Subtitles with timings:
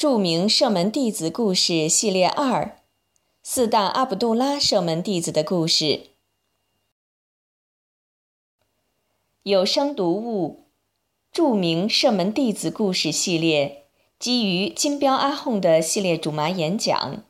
[0.00, 2.78] 著名射门弟子故事系列二：
[3.42, 6.06] 四大阿卜杜拉射门弟子的故事。
[9.42, 10.64] 有声读物：
[11.30, 13.84] 著名射门弟子故事系列，
[14.18, 17.22] 基于金标阿訇的系列主麻演讲，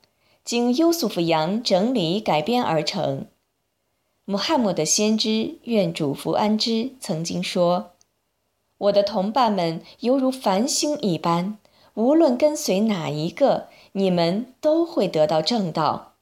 [0.44, 3.26] 经优素福扬整理改编而成。
[4.24, 7.94] 穆罕默德先知愿主福安之曾经说
[8.78, 11.58] ：“我的同伴们犹如繁星一般。”
[11.94, 16.12] 无论跟随哪一个，你们都会得到正道。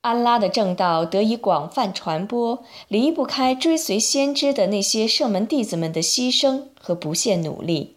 [0.00, 7.96] 安拉的正道得以广泛传播，离不开追随先知的那些圣门弟子们的牺牲和不懈努力。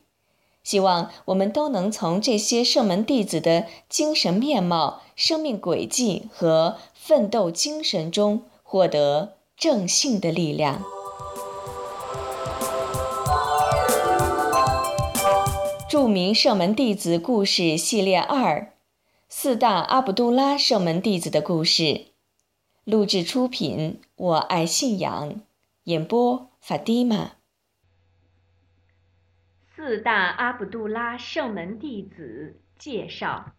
[0.63, 10.83] 希望我们都能从这些圣门弟子的精神面貌、生命轨迹和奋斗精神中获得正信的力量。
[15.89, 18.73] 著名圣门弟子故事系列二：
[19.29, 22.07] 四大阿卜杜拉圣门弟子的故事。
[22.83, 25.39] 录制出品：我爱信仰。
[25.85, 27.37] 演播：法蒂玛。
[29.73, 33.53] 四大阿卜杜拉圣门弟子介绍：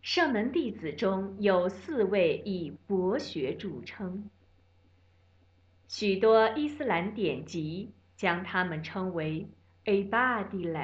[0.00, 4.30] 圣门弟子中有四位以博学著称，
[5.88, 7.90] 许多伊斯兰典籍。
[8.22, 9.48] 将他们称为
[9.82, 10.78] a b a d i l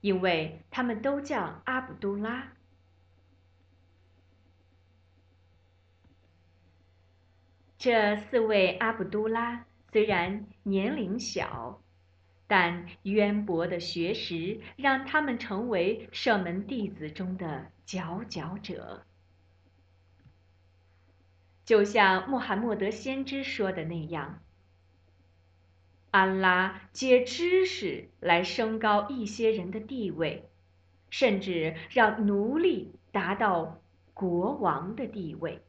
[0.00, 2.52] 因为他们都叫阿卜杜拉。
[7.78, 11.80] 这四位阿卜杜拉虽然年龄小，
[12.48, 19.06] 但渊博的学识让他们成为射门弟子中的佼佼者。
[21.64, 24.42] 就像穆罕默德先知说的那样。
[26.10, 30.48] 安拉借知识来升高一些人的地位，
[31.10, 33.80] 甚至让奴隶达到
[34.14, 35.62] 国王的地位。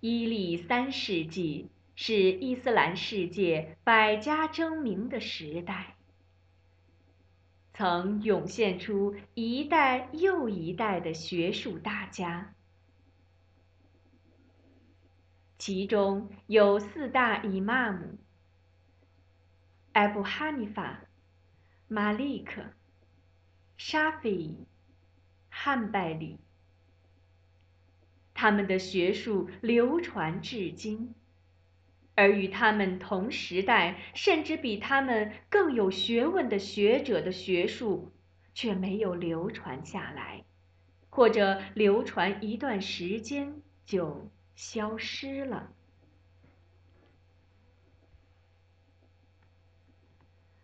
[0.00, 5.96] 伊利三世纪是伊斯兰世界百家争鸣的时代，
[7.72, 12.54] 曾涌现出一代又一代的学术大家。
[15.64, 18.18] 其中有四大伊玛目：
[19.92, 21.04] 艾布哈尼法、
[21.86, 22.64] 马利克、
[23.76, 24.56] 沙菲、
[25.48, 26.40] 汉拜里。
[28.34, 31.14] 他们的学术流传至今，
[32.16, 38.10] 而与他们同时代，甚至比他们更有学问的学者的学术，
[38.52, 40.42] 却没有流传下来，
[41.08, 44.28] 或者流传一段时间就。
[44.62, 45.72] 消失了。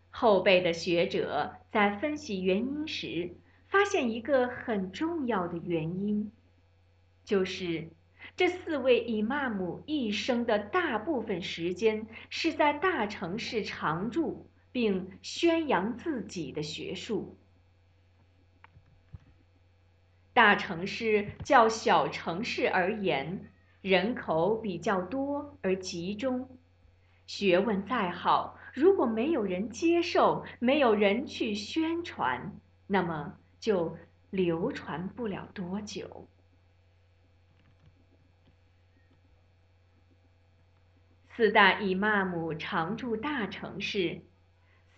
[0.08, 3.34] 后辈的学者在分析原因时，
[3.66, 6.30] 发现一个很重要的原因，
[7.24, 7.88] 就是
[8.36, 17.36] 这四位伊玛目一生的大部分时间是在大城市常住，并宣扬自己的学术。
[20.32, 23.50] 大城市较小城市而言。
[23.80, 26.48] 人口比较多而集中，
[27.26, 33.96] 学问再好，如果没有人接受，没有人去宣传，那么就
[34.30, 36.26] 流传不了多久。
[41.36, 44.22] 四大伊玛目常驻大城市，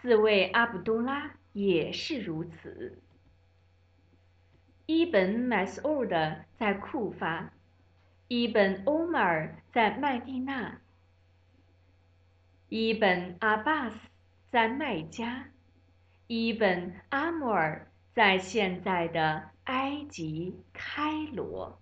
[0.01, 2.99] 四位阿卜杜拉也是如此。
[4.87, 7.53] 伊本·麦斯乌德在库发。
[8.33, 10.79] 伊本·欧麦尔在麦地那，
[12.69, 13.97] 伊本·阿巴斯
[14.53, 15.49] 在麦加，
[16.29, 21.80] 伊本·阿穆尔在现在的埃及开罗。